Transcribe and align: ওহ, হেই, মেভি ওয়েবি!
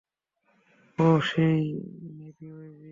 ওহ, 0.97 1.19
হেই, 1.31 1.63
মেভি 2.17 2.47
ওয়েবি! 2.51 2.79